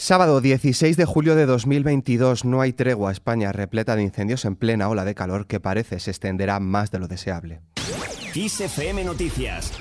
Sábado 0.00 0.40
16 0.40 0.96
de 0.96 1.04
julio 1.04 1.36
de 1.36 1.44
2022 1.44 2.46
no 2.46 2.62
hay 2.62 2.72
tregua. 2.72 3.12
España 3.12 3.52
repleta 3.52 3.96
de 3.96 4.02
incendios 4.02 4.46
en 4.46 4.56
plena 4.56 4.88
ola 4.88 5.04
de 5.04 5.14
calor 5.14 5.46
que 5.46 5.60
parece 5.60 6.00
se 6.00 6.10
extenderá 6.10 6.58
más 6.58 6.90
de 6.90 7.00
lo 7.00 7.06
deseable. 7.06 7.60
Noticias 9.04 9.72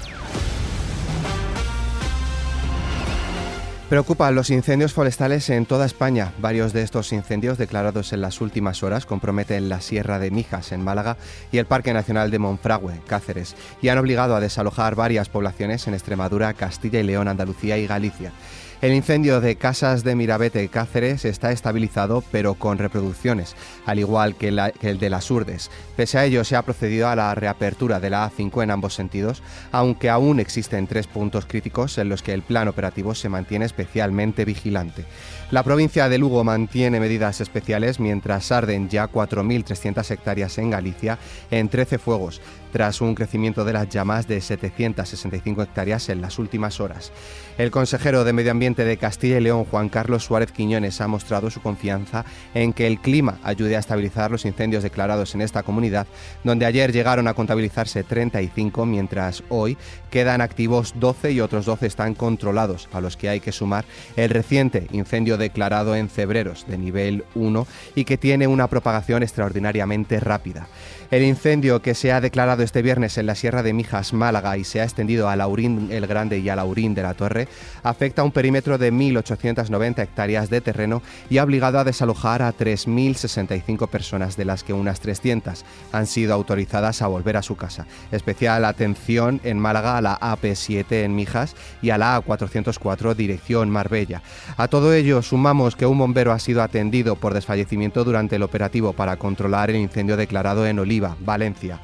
Preocupan 3.87 4.35
los 4.35 4.49
incendios 4.49 4.91
forestales 4.91 5.49
en 5.49 5.65
toda 5.65 5.85
España. 5.85 6.33
Varios 6.39 6.73
de 6.73 6.81
estos 6.81 7.13
incendios 7.13 7.57
declarados 7.57 8.11
en 8.11 8.19
las 8.19 8.41
últimas 8.41 8.83
horas 8.83 9.05
comprometen 9.05 9.69
la 9.69 9.79
Sierra 9.79 10.19
de 10.19 10.31
Mijas 10.31 10.73
en 10.73 10.83
Málaga 10.83 11.15
y 11.51 11.59
el 11.59 11.65
Parque 11.65 11.93
Nacional 11.93 12.29
de 12.29 12.39
Monfragüe, 12.39 13.01
Cáceres, 13.07 13.55
y 13.81 13.87
han 13.87 13.97
obligado 13.97 14.35
a 14.35 14.41
desalojar 14.41 14.95
varias 14.95 15.29
poblaciones 15.29 15.87
en 15.87 15.93
Extremadura, 15.93 16.53
Castilla 16.53 16.99
y 16.99 17.03
León, 17.03 17.29
Andalucía 17.29 17.77
y 17.77 17.87
Galicia. 17.87 18.33
El 18.81 18.93
incendio 18.93 19.41
de 19.41 19.57
Casas 19.57 20.05
de 20.05 20.15
Mirabete 20.15 20.65
Cáceres 20.69 21.25
está 21.25 21.51
estabilizado 21.51 22.23
pero 22.31 22.53
con 22.53 22.77
reproducciones, 22.77 23.57
al 23.85 23.99
igual 23.99 24.35
que, 24.35 24.47
el 24.47 24.99
de 24.99 25.09
las 25.09 25.29
Urdes. 25.29 25.69
Pese 25.97 26.17
a 26.17 26.23
ello 26.23 26.45
se 26.45 26.55
ha 26.55 26.61
procedido 26.61 27.09
a 27.09 27.15
la 27.17 27.35
reapertura 27.35 27.99
de 27.99 28.09
la 28.09 28.31
A5 28.31 28.63
en 28.63 28.71
ambos 28.71 28.93
sentidos, 28.93 29.43
aunque 29.73 30.09
aún 30.09 30.39
existen 30.39 30.87
tres 30.87 31.07
puntos 31.07 31.45
críticos 31.45 31.97
en 31.97 32.07
los 32.07 32.23
que 32.23 32.31
el 32.31 32.41
plan 32.41 32.69
operativo 32.69 33.15
se 33.15 33.27
mantiene 33.27 33.65
especialmente 33.65 34.45
vigilante. 34.45 35.03
La 35.51 35.63
provincia 35.63 36.07
de 36.07 36.17
Lugo 36.17 36.45
mantiene 36.45 37.01
medidas 37.01 37.41
especiales 37.41 37.99
mientras 37.99 38.49
arden 38.49 38.87
ya 38.87 39.11
4.300 39.11 40.09
hectáreas 40.09 40.57
en 40.57 40.69
Galicia 40.69 41.19
en 41.51 41.67
13 41.67 41.97
fuegos, 41.97 42.39
tras 42.71 43.01
un 43.01 43.15
crecimiento 43.15 43.65
de 43.65 43.73
las 43.73 43.89
llamas 43.89 44.27
de 44.27 44.41
765 44.41 45.63
hectáreas 45.63 46.09
en 46.09 46.21
las 46.21 46.39
últimas 46.39 46.79
horas. 46.79 47.11
El 47.57 47.71
consejero 47.71 48.23
de 48.23 48.33
Medio 48.33 48.51
Ambiente 48.51 48.85
de 48.85 48.97
Castilla 48.97 49.37
y 49.37 49.41
León, 49.41 49.65
Juan 49.65 49.89
Carlos 49.89 50.23
Suárez 50.23 50.51
Quiñones, 50.51 51.01
ha 51.01 51.07
mostrado 51.07 51.49
su 51.49 51.61
confianza 51.61 52.23
en 52.53 52.71
que 52.73 52.87
el 52.87 52.99
clima 52.99 53.37
ayude 53.43 53.75
a 53.75 53.79
estabilizar 53.79 54.31
los 54.31 54.45
incendios 54.45 54.83
declarados 54.83 55.35
en 55.35 55.41
esta 55.41 55.63
comunidad, 55.63 56.07
donde 56.43 56.65
ayer 56.65 56.93
llegaron 56.93 57.27
a 57.27 57.33
contabilizarse 57.33 58.03
35, 58.03 58.85
mientras 58.85 59.43
hoy 59.49 59.77
quedan 60.09 60.41
activos 60.41 60.93
12 60.97 61.31
y 61.31 61.41
otros 61.41 61.65
12 61.65 61.85
están 61.85 62.15
controlados, 62.15 62.87
a 62.93 63.01
los 63.01 63.17
que 63.17 63.29
hay 63.29 63.39
que 63.39 63.51
sumar 63.51 63.85
el 64.15 64.29
reciente 64.29 64.87
incendio 64.91 65.37
declarado 65.37 65.95
en 65.95 66.09
Febreros 66.09 66.65
de 66.67 66.77
nivel 66.77 67.25
1 67.35 67.67
y 67.95 68.05
que 68.05 68.17
tiene 68.17 68.47
una 68.47 68.67
propagación 68.67 69.23
extraordinariamente 69.23 70.19
rápida. 70.19 70.67
El 71.11 71.23
incendio 71.23 71.81
que 71.81 71.95
se 71.95 72.11
ha 72.11 72.21
declarado 72.21 72.58
este 72.63 72.81
viernes 72.81 73.17
en 73.17 73.25
la 73.25 73.35
Sierra 73.35 73.63
de 73.63 73.73
Mijas, 73.73 74.13
Málaga, 74.13 74.57
y 74.57 74.63
se 74.63 74.81
ha 74.81 74.83
extendido 74.83 75.29
a 75.29 75.35
Laurín 75.35 75.89
el 75.91 76.07
Grande 76.07 76.39
y 76.39 76.49
a 76.49 76.55
Laurín 76.55 76.93
de 76.93 77.03
la 77.03 77.13
Torre, 77.13 77.47
afecta 77.83 78.21
a 78.21 78.25
un 78.25 78.31
perímetro 78.31 78.77
de 78.77 78.91
1.890 78.91 79.99
hectáreas 79.99 80.49
de 80.49 80.61
terreno 80.61 81.01
y 81.29 81.37
ha 81.37 81.43
obligado 81.43 81.79
a 81.79 81.83
desalojar 81.83 82.41
a 82.41 82.53
3.065 82.53 83.89
personas, 83.89 84.37
de 84.37 84.45
las 84.45 84.63
que 84.63 84.73
unas 84.73 84.99
300 84.99 85.65
han 85.91 86.07
sido 86.07 86.33
autorizadas 86.33 87.01
a 87.01 87.07
volver 87.07 87.37
a 87.37 87.41
su 87.41 87.55
casa. 87.55 87.85
Especial 88.11 88.65
atención 88.65 89.39
en 89.43 89.59
Málaga 89.59 89.97
a 89.97 90.01
la 90.01 90.19
AP7 90.19 91.03
en 91.03 91.15
Mijas 91.15 91.55
y 91.81 91.89
a 91.89 91.97
la 91.97 92.21
A404 92.21 93.15
dirección 93.15 93.69
Marbella. 93.69 94.21
A 94.57 94.67
todo 94.67 94.93
ello 94.93 95.21
sumamos 95.21 95.75
que 95.75 95.85
un 95.85 95.97
bombero 95.97 96.31
ha 96.31 96.39
sido 96.39 96.61
atendido 96.61 97.15
por 97.15 97.33
desfallecimiento 97.33 98.03
durante 98.03 98.35
el 98.35 98.43
operativo 98.43 98.93
para 98.93 99.17
controlar 99.17 99.69
el 99.69 99.77
incendio 99.77 100.17
declarado 100.17 100.65
en 100.65 100.79
Oliva 100.79 101.15
Valencia. 101.19 101.79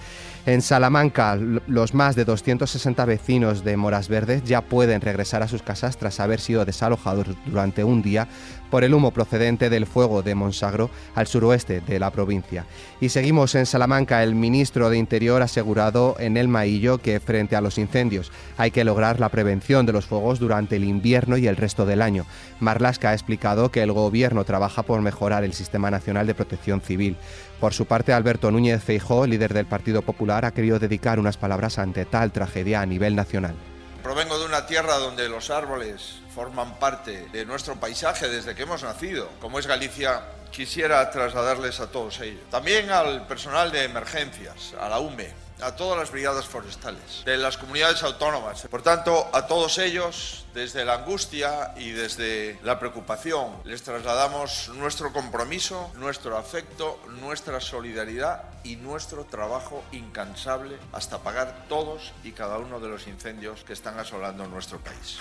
En 0.47 0.61
Salamanca, 0.61 1.35
los 1.35 1.95
más 1.95 2.15
de 2.15 2.23
260 2.23 3.03
vecinos 3.05 3.63
de 3.63 3.77
Moras 3.77 4.07
Verdes 4.09 4.43
ya 4.43 4.61
pueden 4.61 5.01
regresar 5.01 5.41
a 5.41 5.47
sus 5.47 5.63
casas 5.63 5.97
tras 5.97 6.19
haber 6.19 6.39
sido 6.39 6.65
desalojados 6.65 7.25
durante 7.47 7.83
un 7.83 8.03
día 8.03 8.27
por 8.69 8.83
el 8.83 8.93
humo 8.93 9.09
procedente 9.09 9.71
del 9.71 9.87
fuego 9.87 10.21
de 10.21 10.35
Monsagro 10.35 10.91
al 11.15 11.25
suroeste 11.25 11.81
de 11.81 11.97
la 11.97 12.11
provincia. 12.11 12.65
Y 13.01 13.09
seguimos 13.09 13.55
en 13.55 13.65
Salamanca. 13.65 14.21
El 14.21 14.35
ministro 14.35 14.91
de 14.91 14.99
Interior 14.99 15.41
ha 15.41 15.45
asegurado 15.45 16.15
en 16.19 16.37
el 16.37 16.47
Maillo 16.47 16.99
que 16.99 17.19
frente 17.19 17.55
a 17.55 17.61
los 17.61 17.79
incendios 17.79 18.31
hay 18.57 18.69
que 18.69 18.83
lograr 18.83 19.19
la 19.19 19.29
prevención 19.29 19.87
de 19.87 19.93
los 19.93 20.05
fuegos 20.05 20.39
durante 20.39 20.75
el 20.75 20.83
invierno 20.83 21.37
y 21.37 21.47
el 21.47 21.57
resto 21.57 21.87
del 21.87 22.03
año. 22.03 22.25
Marlasca 22.59 23.09
ha 23.09 23.13
explicado 23.13 23.71
que 23.71 23.81
el 23.81 23.91
gobierno 23.91 24.43
trabaja 24.43 24.83
por 24.83 25.01
mejorar 25.01 25.43
el 25.43 25.53
Sistema 25.53 25.89
Nacional 25.89 26.27
de 26.27 26.35
Protección 26.35 26.81
Civil. 26.81 27.17
Por 27.65 27.73
su 27.73 27.87
parte, 27.87 28.13
Alberto 28.13 28.51
Núñez 28.51 28.83
Feijó, 28.83 29.25
líder 29.25 29.51
del 29.51 29.65
Partido 29.65 30.03
Popular, 30.03 30.45
ha 30.45 30.51
querido 30.51 30.77
dedicar 30.77 31.17
unas 31.17 31.35
palabras 31.35 31.79
ante 31.79 32.05
tal 32.05 32.31
tragedia 32.31 32.81
a 32.81 32.85
nivel 32.85 33.15
nacional. 33.15 33.55
Provengo 34.03 34.37
de 34.37 34.45
una 34.45 34.67
tierra 34.67 34.97
donde 34.99 35.27
los 35.29 35.49
árboles 35.49 36.19
forman 36.35 36.77
parte 36.77 37.27
de 37.33 37.43
nuestro 37.43 37.79
paisaje 37.79 38.29
desde 38.29 38.53
que 38.53 38.61
hemos 38.61 38.83
nacido, 38.83 39.31
como 39.41 39.57
es 39.57 39.65
Galicia, 39.65 40.21
quisiera 40.51 41.09
trasladarles 41.09 41.79
a 41.79 41.89
todos 41.89 42.19
ellos. 42.19 42.43
También 42.51 42.91
al 42.91 43.25
personal 43.25 43.71
de 43.71 43.85
emergencias, 43.85 44.75
a 44.79 44.87
la 44.87 44.99
UME, 44.99 45.33
a 45.61 45.75
todas 45.75 45.97
las 45.97 46.11
brigadas 46.11 46.45
forestales, 46.45 47.23
de 47.25 47.37
las 47.37 47.57
comunidades 47.57 48.03
autónomas. 48.03 48.67
Por 48.69 48.81
tanto, 48.81 49.29
a 49.33 49.47
todos 49.47 49.77
ellos, 49.77 50.45
desde 50.53 50.85
la 50.85 50.95
angustia 50.95 51.73
y 51.77 51.91
desde 51.91 52.59
la 52.63 52.79
preocupación, 52.79 53.57
les 53.63 53.83
trasladamos 53.83 54.69
nuestro 54.75 55.11
compromiso, 55.13 55.91
nuestro 55.95 56.37
afecto, 56.37 56.99
nuestra 57.21 57.59
solidaridad 57.59 58.43
y 58.63 58.75
nuestro 58.75 59.25
trabajo 59.25 59.83
incansable 59.91 60.77
hasta 60.91 61.19
pagar 61.19 61.65
todos 61.69 62.13
y 62.23 62.31
cada 62.31 62.57
uno 62.57 62.79
de 62.79 62.89
los 62.89 63.07
incendios 63.07 63.63
que 63.63 63.73
están 63.73 63.99
asolando 63.99 64.47
nuestro 64.47 64.79
país. 64.79 65.19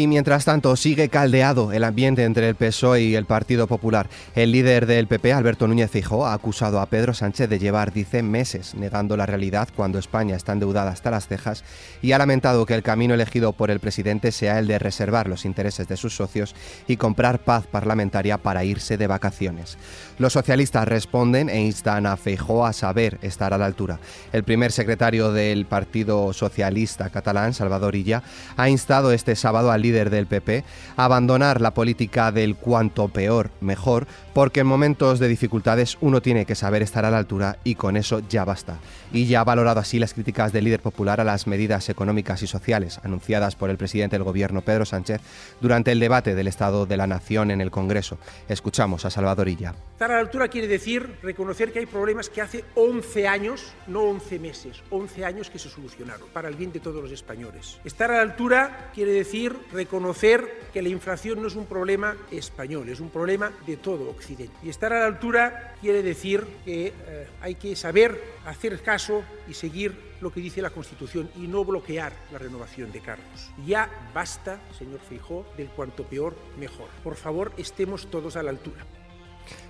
Y 0.00 0.06
mientras 0.06 0.44
tanto, 0.44 0.76
sigue 0.76 1.08
caldeado 1.08 1.72
el 1.72 1.82
ambiente 1.82 2.22
entre 2.22 2.48
el 2.48 2.54
PSOE 2.54 3.02
y 3.02 3.16
el 3.16 3.24
Partido 3.24 3.66
Popular. 3.66 4.08
El 4.36 4.52
líder 4.52 4.86
del 4.86 5.08
PP, 5.08 5.32
Alberto 5.32 5.66
Núñez 5.66 5.90
Fijó, 5.90 6.24
ha 6.24 6.34
acusado 6.34 6.78
a 6.78 6.86
Pedro 6.86 7.14
Sánchez 7.14 7.50
de 7.50 7.58
llevar, 7.58 7.92
dice, 7.92 8.22
meses 8.22 8.76
negando 8.76 9.16
la 9.16 9.26
realidad 9.26 9.68
cuando 9.74 9.98
España 9.98 10.36
está 10.36 10.52
endeudada 10.52 10.92
hasta 10.92 11.10
las 11.10 11.26
cejas 11.26 11.64
y 12.00 12.12
ha 12.12 12.18
lamentado 12.18 12.64
que 12.64 12.74
el 12.74 12.84
camino 12.84 13.12
elegido 13.12 13.52
por 13.52 13.72
el 13.72 13.80
presidente 13.80 14.30
sea 14.30 14.60
el 14.60 14.68
de 14.68 14.78
reservar 14.78 15.28
los 15.28 15.44
intereses 15.44 15.88
de 15.88 15.96
sus 15.96 16.14
socios 16.14 16.54
y 16.86 16.96
comprar 16.96 17.40
paz 17.40 17.66
parlamentaria 17.66 18.38
para 18.38 18.62
irse 18.62 18.98
de 18.98 19.08
vacaciones. 19.08 19.78
Los 20.18 20.34
socialistas 20.34 20.86
responden 20.86 21.48
e 21.48 21.60
instan 21.60 22.06
a 22.06 22.16
Feijó 22.16 22.66
a 22.66 22.72
saber 22.72 23.18
estar 23.20 23.52
a 23.52 23.58
la 23.58 23.66
altura. 23.66 23.98
El 24.32 24.44
primer 24.44 24.70
secretario 24.70 25.32
del 25.32 25.66
Partido 25.66 26.32
Socialista 26.32 27.10
catalán, 27.10 27.52
Salvador 27.52 27.96
Illa, 27.96 28.22
ha 28.56 28.68
instado 28.68 29.10
este 29.10 29.34
sábado 29.34 29.72
al 29.72 29.87
líder 29.88 30.10
del 30.10 30.26
PP, 30.26 30.64
abandonar 30.96 31.60
la 31.60 31.72
política 31.72 32.30
del 32.30 32.56
cuanto 32.56 33.08
peor, 33.08 33.50
mejor, 33.60 34.06
porque 34.34 34.60
en 34.60 34.66
momentos 34.66 35.18
de 35.18 35.28
dificultades 35.28 35.96
uno 36.00 36.20
tiene 36.20 36.44
que 36.44 36.54
saber 36.54 36.82
estar 36.82 37.04
a 37.04 37.10
la 37.10 37.18
altura 37.18 37.58
y 37.64 37.74
con 37.74 37.96
eso 37.96 38.20
ya 38.28 38.44
basta. 38.44 38.78
Y 39.12 39.26
ya 39.26 39.40
ha 39.40 39.44
valorado 39.44 39.80
así 39.80 39.98
las 39.98 40.12
críticas 40.14 40.52
del 40.52 40.64
líder 40.64 40.80
popular 40.80 41.20
a 41.20 41.24
las 41.24 41.46
medidas 41.46 41.88
económicas 41.88 42.42
y 42.42 42.46
sociales 42.46 43.00
anunciadas 43.02 43.56
por 43.56 43.70
el 43.70 43.78
presidente 43.78 44.16
del 44.16 44.24
gobierno 44.24 44.60
Pedro 44.60 44.84
Sánchez 44.84 45.20
durante 45.60 45.92
el 45.92 46.00
debate 46.00 46.34
del 46.34 46.48
Estado 46.48 46.84
de 46.84 46.96
la 46.96 47.06
Nación 47.06 47.50
en 47.50 47.60
el 47.60 47.70
Congreso. 47.70 48.18
Escuchamos 48.48 49.04
a 49.04 49.10
Salvador 49.10 49.48
Illa. 49.48 49.74
Estar 49.98 50.12
a 50.12 50.14
la 50.14 50.20
altura 50.20 50.46
quiere 50.46 50.68
decir 50.68 51.16
reconocer 51.24 51.72
que 51.72 51.80
hay 51.80 51.86
problemas 51.86 52.30
que 52.30 52.40
hace 52.40 52.64
11 52.76 53.26
años, 53.26 53.72
no 53.88 54.02
11 54.02 54.38
meses, 54.38 54.80
11 54.90 55.24
años 55.24 55.50
que 55.50 55.58
se 55.58 55.68
solucionaron 55.68 56.28
para 56.28 56.48
el 56.48 56.54
bien 56.54 56.70
de 56.70 56.78
todos 56.78 57.02
los 57.02 57.10
españoles. 57.10 57.80
Estar 57.84 58.12
a 58.12 58.18
la 58.18 58.22
altura 58.22 58.92
quiere 58.94 59.10
decir 59.10 59.58
reconocer 59.72 60.68
que 60.72 60.82
la 60.82 60.88
inflación 60.88 61.42
no 61.42 61.48
es 61.48 61.56
un 61.56 61.66
problema 61.66 62.16
español, 62.30 62.88
es 62.88 63.00
un 63.00 63.10
problema 63.10 63.50
de 63.66 63.76
todo 63.76 64.08
Occidente. 64.08 64.54
Y 64.62 64.68
estar 64.68 64.92
a 64.92 65.00
la 65.00 65.06
altura 65.06 65.74
quiere 65.80 66.00
decir 66.04 66.46
que 66.64 66.92
eh, 66.94 67.26
hay 67.40 67.56
que 67.56 67.74
saber 67.74 68.22
hacer 68.46 68.80
caso 68.82 69.24
y 69.48 69.54
seguir 69.54 69.98
lo 70.20 70.30
que 70.30 70.38
dice 70.38 70.62
la 70.62 70.70
Constitución 70.70 71.28
y 71.34 71.48
no 71.48 71.64
bloquear 71.64 72.12
la 72.30 72.38
renovación 72.38 72.92
de 72.92 73.00
cargos. 73.00 73.50
Ya 73.66 73.90
basta, 74.14 74.60
señor 74.78 75.00
Feijó, 75.00 75.44
del 75.56 75.70
cuanto 75.70 76.04
peor, 76.04 76.36
mejor. 76.56 76.86
Por 77.02 77.16
favor, 77.16 77.52
estemos 77.56 78.08
todos 78.08 78.36
a 78.36 78.44
la 78.44 78.50
altura. 78.50 78.86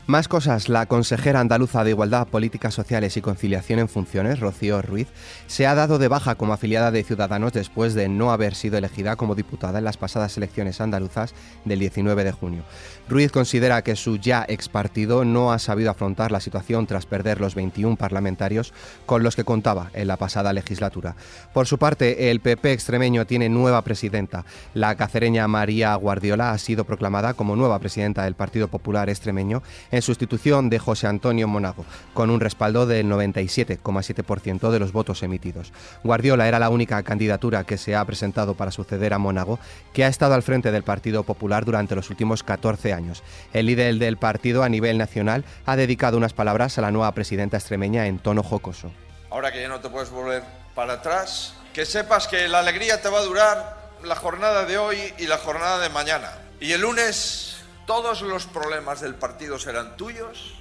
Más 0.09 0.27
cosas, 0.27 0.71
la 0.71 0.87
consejera 0.87 1.39
andaluza 1.39 1.85
de 1.85 1.91
Igualdad, 1.91 2.29
Políticas 2.29 2.73
Sociales 2.73 3.19
y 3.19 3.21
Conciliación 3.21 3.79
en 3.79 3.91
Funciones, 3.91 4.41
Rocío 4.41 4.81
Ruiz, 4.81 5.09
se 5.49 5.67
ha 5.67 5.75
dado 5.75 5.99
de 5.99 6.09
baja 6.09 6.35
como 6.37 6.55
afiliada 6.55 6.91
de 6.91 7.05
Ciudadanos 7.05 7.53
después 7.53 7.93
de 7.93 8.09
no 8.09 8.33
haber 8.33 8.55
sido 8.55 8.79
elegida 8.79 9.17
como 9.17 9.35
diputada 9.35 9.81
en 9.81 9.85
las 9.85 9.99
pasadas 9.99 10.35
elecciones 10.39 10.81
andaluzas 10.81 11.35
del 11.67 11.81
19 11.81 12.25
de 12.25 12.33
junio. 12.33 12.63
Ruiz 13.07 13.31
considera 13.31 13.83
que 13.83 13.97
su 13.97 14.17
ya 14.17 14.47
ex 14.49 14.71
partido 14.71 15.27
no 15.27 15.53
ha 15.53 15.59
sabido 15.59 15.91
afrontar 15.91 16.33
la 16.33 16.41
situación 16.41 16.87
tras 16.87 17.05
perder 17.05 17.39
los 17.39 17.55
21 17.55 17.97
parlamentarios 17.97 18.73
con 19.05 19.23
los 19.23 19.37
que 19.37 19.45
contaba 19.45 19.91
en 19.93 20.09
la 20.09 20.17
pasada 20.17 20.55
legislatura. 20.55 21.17
Por 21.53 21.67
su 21.67 21.77
parte, 21.77 22.31
el 22.31 22.41
PP 22.41 22.73
extremeño 22.73 23.27
tiene 23.27 23.51
nueva 23.51 23.83
presidenta. 23.85 24.47
La 24.73 24.95
cacereña 24.95 25.47
María 25.49 25.95
Guardiola 25.97 26.53
ha 26.53 26.57
sido 26.57 26.85
proclamada 26.85 27.35
como 27.35 27.57
nueva 27.57 27.79
presidenta 27.79 28.25
del 28.25 28.37
Partido 28.37 28.69
Popular 28.69 29.11
extremeño 29.11 29.63
en 29.99 30.03
sustitución 30.03 30.71
de 30.71 30.79
José 30.79 31.07
Antonio 31.07 31.49
Monago, 31.49 31.85
con 32.15 32.31
un 32.31 32.41
respaldo 32.41 32.87
del 32.87 33.07
97,7% 33.07 34.71
de 34.71 34.79
los 34.79 34.93
votos 34.93 35.23
emitidos. 35.23 35.73
Guardiola 36.05 36.49
era 36.49 36.59
la 36.59 36.71
única 36.71 37.03
candidatura 37.03 37.65
que 37.65 37.77
se 37.77 37.95
ha 37.95 38.05
presentado 38.05 38.55
para 38.55 38.71
suceder 38.71 39.13
a 39.13 39.19
Monago, 39.19 39.59
que 39.93 40.05
ha 40.05 40.09
estado 40.09 40.35
al 40.35 40.43
frente 40.43 40.71
del 40.71 40.85
Partido 40.85 41.25
Popular 41.25 41.65
durante 41.65 41.97
los 41.97 42.11
últimos 42.11 42.43
14 42.43 42.93
años. 42.93 43.23
El 43.53 43.67
líder 43.67 43.97
del 43.97 44.17
partido 44.17 44.63
a 44.63 44.69
nivel 44.69 44.99
nacional 44.99 45.45
ha 45.67 45.77
dedicado 45.77 46.17
unas 46.17 46.33
palabras 46.33 46.79
a 46.79 46.83
la 46.83 46.91
nueva 46.91 47.13
presidenta 47.13 47.57
extremeña 47.57 48.07
en 48.07 48.19
tono 48.19 48.43
jocoso. 48.43 48.93
Ahora 49.31 49.53
que 49.53 49.61
ya 49.61 49.69
no 49.69 49.81
te 49.81 49.91
puedes 49.91 50.11
volver 50.11 50.43
para 50.75 50.95
atrás, 50.95 51.55
que 51.75 51.85
sepas 51.85 52.29
que 52.29 52.49
la 52.49 52.61
alegría 52.61 53.03
te 53.03 53.09
va 53.09 53.19
a 53.19 53.25
durar 53.25 53.79
la 54.05 54.15
jornada 54.15 54.65
de 54.65 54.79
hoy 54.79 54.97
y 55.19 55.27
la 55.27 55.39
jornada 55.39 55.81
de 55.81 55.89
mañana. 55.89 56.31
Y 56.61 56.73
el 56.73 56.83
lunes 56.83 57.58
todos 57.89 58.21
los 58.21 58.45
problemas 58.45 59.01
del 59.01 59.15
partido 59.15 59.59
serán 59.59 59.97
tuyos 59.97 60.55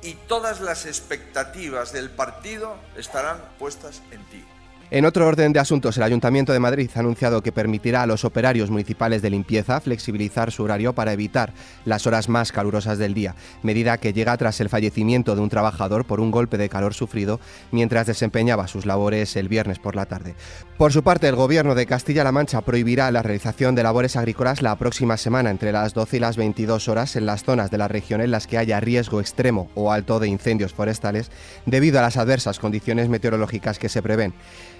y 0.00 0.14
todas 0.14 0.60
las 0.60 0.86
expectativas 0.86 1.92
del 1.92 2.08
partido 2.08 2.76
estarán 2.96 3.38
puestas 3.58 4.00
en 4.12 4.24
ti. 4.26 4.44
En 4.94 5.06
otro 5.06 5.26
orden 5.26 5.54
de 5.54 5.58
asuntos, 5.58 5.96
el 5.96 6.02
Ayuntamiento 6.02 6.52
de 6.52 6.60
Madrid 6.60 6.90
ha 6.94 6.98
anunciado 6.98 7.42
que 7.42 7.50
permitirá 7.50 8.02
a 8.02 8.06
los 8.06 8.26
operarios 8.26 8.68
municipales 8.68 9.22
de 9.22 9.30
limpieza 9.30 9.80
flexibilizar 9.80 10.52
su 10.52 10.64
horario 10.64 10.94
para 10.94 11.14
evitar 11.14 11.54
las 11.86 12.06
horas 12.06 12.28
más 12.28 12.52
calurosas 12.52 12.98
del 12.98 13.14
día, 13.14 13.34
medida 13.62 13.96
que 13.96 14.12
llega 14.12 14.36
tras 14.36 14.60
el 14.60 14.68
fallecimiento 14.68 15.34
de 15.34 15.40
un 15.40 15.48
trabajador 15.48 16.04
por 16.04 16.20
un 16.20 16.30
golpe 16.30 16.58
de 16.58 16.68
calor 16.68 16.92
sufrido 16.92 17.40
mientras 17.70 18.06
desempeñaba 18.06 18.68
sus 18.68 18.84
labores 18.84 19.34
el 19.36 19.48
viernes 19.48 19.78
por 19.78 19.96
la 19.96 20.04
tarde. 20.04 20.34
Por 20.76 20.92
su 20.92 21.02
parte, 21.02 21.26
el 21.26 21.36
Gobierno 21.36 21.74
de 21.74 21.86
Castilla-La 21.86 22.30
Mancha 22.30 22.60
prohibirá 22.60 23.10
la 23.10 23.22
realización 23.22 23.74
de 23.74 23.84
labores 23.84 24.16
agrícolas 24.16 24.60
la 24.60 24.76
próxima 24.76 25.16
semana 25.16 25.48
entre 25.48 25.72
las 25.72 25.94
12 25.94 26.18
y 26.18 26.20
las 26.20 26.36
22 26.36 26.88
horas 26.88 27.16
en 27.16 27.24
las 27.24 27.44
zonas 27.44 27.70
de 27.70 27.78
la 27.78 27.88
región 27.88 28.20
en 28.20 28.30
las 28.30 28.46
que 28.46 28.58
haya 28.58 28.78
riesgo 28.78 29.22
extremo 29.22 29.70
o 29.74 29.90
alto 29.90 30.20
de 30.20 30.28
incendios 30.28 30.74
forestales 30.74 31.30
debido 31.64 31.98
a 31.98 32.02
las 32.02 32.18
adversas 32.18 32.58
condiciones 32.58 33.08
meteorológicas 33.08 33.78
que 33.78 33.88
se 33.88 34.02
prevén. 34.02 34.34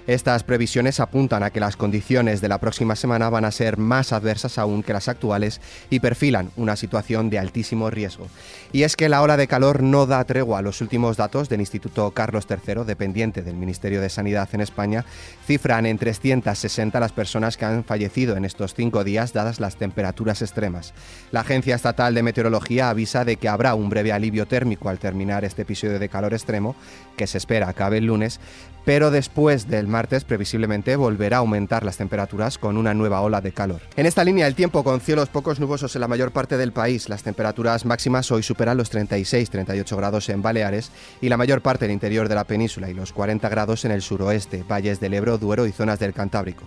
Estas 0.05 0.43
previsiones 0.43 0.99
apuntan 0.99 1.43
a 1.43 1.49
que 1.49 1.61
las 1.61 1.77
condiciones 1.77 2.41
de 2.41 2.49
la 2.49 2.57
próxima 2.57 2.97
semana 2.97 3.29
van 3.29 3.45
a 3.45 3.51
ser 3.51 3.77
más 3.77 4.11
adversas 4.11 4.57
aún 4.57 4.83
que 4.83 4.91
las 4.91 5.07
actuales 5.07 5.61
y 5.89 6.01
perfilan 6.01 6.51
una 6.57 6.75
situación 6.75 7.29
de 7.29 7.39
altísimo 7.39 7.89
riesgo. 7.89 8.27
Y 8.73 8.83
es 8.83 8.97
que 8.97 9.07
la 9.07 9.21
ola 9.21 9.37
de 9.37 9.47
calor 9.47 9.81
no 9.81 10.05
da 10.05 10.23
tregua. 10.25 10.61
Los 10.61 10.81
últimos 10.81 11.15
datos 11.15 11.47
del 11.47 11.61
Instituto 11.61 12.11
Carlos 12.11 12.47
III, 12.49 12.83
dependiente 12.85 13.43
del 13.43 13.55
Ministerio 13.55 14.01
de 14.01 14.09
Sanidad 14.09 14.49
en 14.51 14.59
España, 14.59 15.05
cifran 15.47 15.85
en 15.85 15.97
360 15.97 16.99
las 16.99 17.13
personas 17.13 17.55
que 17.55 17.63
han 17.63 17.85
fallecido 17.85 18.35
en 18.35 18.43
estos 18.43 18.73
cinco 18.73 19.05
días 19.05 19.31
dadas 19.31 19.61
las 19.61 19.77
temperaturas 19.77 20.41
extremas. 20.41 20.93
La 21.31 21.41
Agencia 21.41 21.75
Estatal 21.75 22.13
de 22.13 22.23
Meteorología 22.23 22.89
avisa 22.89 23.23
de 23.23 23.37
que 23.37 23.47
habrá 23.47 23.73
un 23.73 23.89
breve 23.89 24.11
alivio 24.11 24.47
térmico 24.47 24.89
al 24.89 24.99
terminar 24.99 25.45
este 25.45 25.61
episodio 25.61 25.97
de 25.97 26.09
calor 26.09 26.33
extremo, 26.33 26.75
que 27.15 27.27
se 27.27 27.37
espera 27.37 27.69
acabe 27.69 27.99
el 27.99 28.07
lunes, 28.07 28.41
pero 28.85 29.11
después 29.11 29.67
del 29.67 29.87
martes 29.93 30.25
previsiblemente 30.25 30.97
volverá 30.97 31.37
a 31.37 31.39
aumentar 31.39 31.85
las 31.85 31.97
temperaturas 31.97 32.57
con 32.57 32.75
una 32.77 32.93
nueva 32.93 33.21
ola 33.21 33.39
de 33.39 33.53
calor. 33.53 33.79
En 33.95 34.07
esta 34.07 34.23
línea 34.23 34.47
el 34.47 34.55
tiempo 34.55 34.83
con 34.83 34.99
cielos 34.99 35.29
pocos 35.29 35.59
nubosos 35.59 35.95
en 35.95 36.01
la 36.01 36.07
mayor 36.07 36.31
parte 36.31 36.57
del 36.57 36.73
país, 36.73 37.09
las 37.09 37.21
temperaturas 37.23 37.85
máximas 37.85 38.31
hoy 38.31 38.41
superan 38.41 38.75
los 38.75 38.91
36-38 38.91 39.95
grados 39.95 40.29
en 40.29 40.41
Baleares 40.41 40.91
y 41.21 41.29
la 41.29 41.37
mayor 41.37 41.61
parte 41.61 41.85
del 41.85 41.93
interior 41.93 42.27
de 42.27 42.35
la 42.35 42.43
península 42.43 42.89
y 42.89 42.95
los 42.95 43.13
40 43.13 43.47
grados 43.49 43.85
en 43.85 43.91
el 43.91 44.01
suroeste, 44.01 44.63
valles 44.67 44.99
del 44.99 45.13
Ebro, 45.13 45.37
Duero 45.37 45.67
y 45.67 45.71
zonas 45.71 45.99
del 45.99 46.13
Cantábrico. 46.13 46.63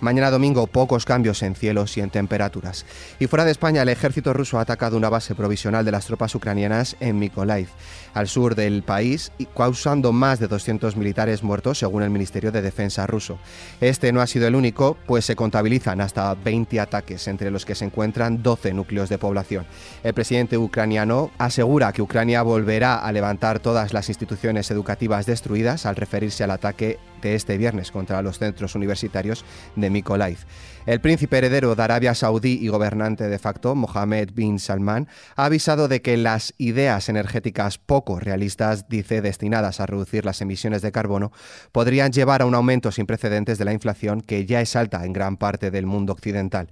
Mañana 0.00 0.30
domingo 0.30 0.66
pocos 0.66 1.04
cambios 1.04 1.42
en 1.42 1.54
cielos 1.54 1.96
y 1.98 2.00
en 2.00 2.08
temperaturas. 2.08 2.86
Y 3.18 3.26
fuera 3.26 3.44
de 3.44 3.50
España, 3.50 3.82
el 3.82 3.90
ejército 3.90 4.32
ruso 4.32 4.58
ha 4.58 4.62
atacado 4.62 4.96
una 4.96 5.10
base 5.10 5.34
provisional 5.34 5.84
de 5.84 5.92
las 5.92 6.06
tropas 6.06 6.34
ucranianas 6.34 6.96
en 7.00 7.18
Mykolaiv, 7.18 7.68
al 8.14 8.26
sur 8.26 8.54
del 8.54 8.82
país, 8.82 9.30
causando 9.54 10.12
más 10.12 10.40
de 10.40 10.48
200 10.48 10.96
militares 10.96 11.42
muertos, 11.42 11.78
según 11.78 12.02
el 12.02 12.08
Ministerio 12.08 12.50
de 12.50 12.62
Defensa 12.62 13.06
ruso. 13.06 13.38
Este 13.82 14.10
no 14.10 14.22
ha 14.22 14.26
sido 14.26 14.46
el 14.46 14.54
único, 14.54 14.96
pues 15.06 15.26
se 15.26 15.36
contabilizan 15.36 16.00
hasta 16.00 16.34
20 16.34 16.80
ataques, 16.80 17.28
entre 17.28 17.50
los 17.50 17.66
que 17.66 17.74
se 17.74 17.84
encuentran 17.84 18.42
12 18.42 18.72
núcleos 18.72 19.10
de 19.10 19.18
población. 19.18 19.66
El 20.02 20.14
presidente 20.14 20.56
ucraniano 20.56 21.30
asegura 21.36 21.92
que 21.92 22.00
Ucrania 22.00 22.40
volverá 22.40 22.96
a 22.96 23.12
levantar 23.12 23.60
todas 23.60 23.92
las 23.92 24.08
instituciones 24.08 24.70
educativas 24.70 25.26
destruidas 25.26 25.84
al 25.84 25.96
referirse 25.96 26.42
al 26.42 26.52
ataque 26.52 26.98
este 27.22 27.58
viernes 27.58 27.90
contra 27.90 28.22
los 28.22 28.38
centros 28.38 28.74
universitarios 28.74 29.44
de 29.76 29.90
Mykolaiv. 29.90 30.38
El 30.86 31.00
príncipe 31.00 31.38
heredero 31.38 31.74
de 31.74 31.82
Arabia 31.82 32.14
Saudí 32.14 32.58
y 32.60 32.68
gobernante 32.68 33.28
de 33.28 33.38
facto, 33.38 33.74
Mohammed 33.74 34.30
bin 34.32 34.58
Salman, 34.58 35.08
ha 35.36 35.44
avisado 35.44 35.88
de 35.88 36.02
que 36.02 36.16
las 36.16 36.54
ideas 36.58 37.08
energéticas 37.08 37.78
poco 37.78 38.18
realistas, 38.18 38.88
dice, 38.88 39.20
destinadas 39.20 39.80
a 39.80 39.86
reducir 39.86 40.24
las 40.24 40.40
emisiones 40.40 40.82
de 40.82 40.92
carbono, 40.92 41.32
podrían 41.72 42.12
llevar 42.12 42.42
a 42.42 42.46
un 42.46 42.54
aumento 42.54 42.92
sin 42.92 43.06
precedentes 43.06 43.58
de 43.58 43.64
la 43.64 43.72
inflación 43.72 44.20
que 44.20 44.46
ya 44.46 44.60
es 44.60 44.74
alta 44.74 45.04
en 45.04 45.12
gran 45.12 45.36
parte 45.36 45.70
del 45.70 45.86
mundo 45.86 46.12
occidental. 46.12 46.70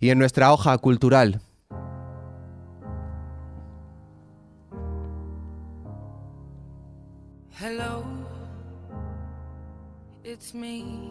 Y 0.00 0.10
en 0.10 0.18
nuestra 0.18 0.52
hoja 0.52 0.76
cultural, 0.78 1.40
it's 10.40 10.54
me. 10.54 11.09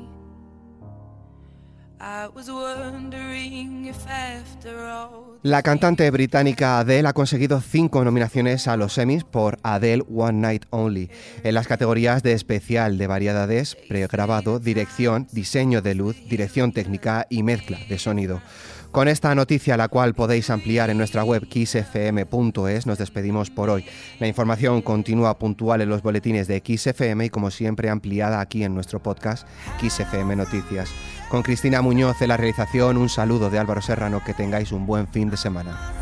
La 5.43 5.61
cantante 5.63 6.09
británica 6.11 6.79
Adele 6.79 7.09
ha 7.09 7.13
conseguido 7.13 7.59
cinco 7.59 8.05
nominaciones 8.05 8.67
a 8.67 8.77
los 8.77 8.97
Emmys 8.97 9.25
por 9.25 9.57
Adele 9.63 10.05
One 10.13 10.39
Night 10.39 10.65
Only 10.69 11.09
en 11.43 11.53
las 11.53 11.67
categorías 11.67 12.23
de 12.23 12.33
especial 12.33 12.97
de 12.97 13.07
variedades, 13.07 13.75
pregrabado, 13.87 14.59
dirección, 14.59 15.27
diseño 15.31 15.81
de 15.81 15.95
luz, 15.95 16.15
dirección 16.29 16.71
técnica 16.71 17.27
y 17.29 17.43
mezcla 17.43 17.77
de 17.89 17.99
sonido. 17.99 18.41
Con 18.91 19.07
esta 19.07 19.35
noticia, 19.35 19.77
la 19.77 19.87
cual 19.87 20.15
podéis 20.15 20.49
ampliar 20.49 20.89
en 20.89 20.97
nuestra 20.97 21.23
web 21.23 21.47
xfm.es, 21.47 22.87
nos 22.87 22.97
despedimos 22.97 23.51
por 23.51 23.69
hoy. 23.69 23.85
La 24.19 24.27
información 24.27 24.81
continúa 24.81 25.37
puntual 25.37 25.81
en 25.81 25.89
los 25.89 26.01
boletines 26.01 26.47
de 26.47 26.63
XFM 26.65 27.25
y 27.25 27.29
como 27.29 27.51
siempre 27.51 27.89
ampliada 27.89 28.41
aquí 28.41 28.63
en 28.63 28.73
nuestro 28.73 28.99
podcast 28.99 29.47
XFM 29.79 30.35
Noticias. 30.35 30.89
Con 31.29 31.43
Cristina 31.43 31.83
Muñoz 31.89 32.21
en 32.21 32.27
la 32.27 32.37
realización, 32.37 32.97
un 32.97 33.09
saludo 33.09 33.49
de 33.49 33.57
Álvaro 33.57 33.81
Serrano, 33.81 34.23
que 34.23 34.35
tengáis 34.35 34.71
un 34.71 34.85
buen 34.85 35.07
fin 35.07 35.31
de 35.31 35.37
semana. 35.37 35.98